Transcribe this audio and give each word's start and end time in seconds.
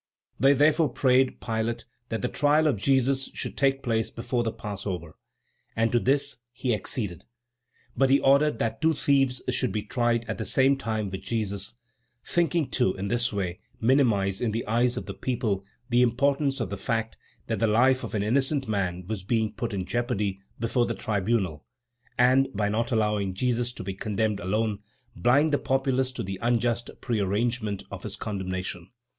They 0.39 0.53
therefore 0.53 0.89
prayed 0.89 1.39
Pilate 1.39 1.85
that 2.09 2.23
the 2.23 2.27
trial 2.27 2.65
of 2.65 2.77
Jesus 2.77 3.29
should 3.35 3.55
take 3.55 3.83
place 3.83 4.09
before 4.09 4.41
the 4.43 4.51
Passover, 4.51 5.15
and 5.75 5.91
to 5.91 5.99
this 5.99 6.37
he 6.51 6.73
acceded. 6.73 7.25
But 7.95 8.09
he 8.09 8.19
ordered 8.19 8.57
that 8.57 8.81
two 8.81 8.93
thieves 8.93 9.43
should 9.49 9.71
be 9.71 9.83
tried 9.83 10.25
at 10.27 10.39
the 10.39 10.43
same 10.45 10.75
time 10.75 11.11
with 11.11 11.21
Jesus, 11.21 11.75
thinking 12.25 12.67
to, 12.71 12.95
in 12.95 13.09
this 13.09 13.31
way, 13.31 13.59
minimize 13.79 14.41
in 14.41 14.49
the 14.49 14.65
eyes 14.65 14.97
of 14.97 15.05
the 15.05 15.13
people, 15.13 15.63
the 15.91 16.01
importance 16.01 16.59
of 16.59 16.71
the 16.71 16.77
fact 16.77 17.15
that 17.45 17.59
the 17.59 17.67
life 17.67 18.03
of 18.03 18.15
an 18.15 18.23
innocent 18.23 18.67
man 18.67 19.05
was 19.05 19.21
being 19.23 19.53
put 19.53 19.71
in 19.71 19.85
jeopardy 19.85 20.39
before 20.59 20.87
the 20.87 20.95
tribunal; 20.95 21.63
and, 22.17 22.47
by 22.55 22.69
not 22.69 22.91
allowing 22.91 23.35
Jesus 23.35 23.71
to 23.73 23.83
be 23.83 23.93
condemned 23.93 24.39
alone, 24.39 24.79
blind 25.15 25.51
the 25.53 25.59
populace 25.59 26.11
to 26.13 26.23
the 26.23 26.39
unjust 26.41 26.89
prearrangement 27.01 27.83
of 27.91 28.01
his 28.01 28.15
condemnation. 28.15 28.89